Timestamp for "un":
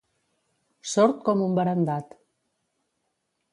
1.49-1.53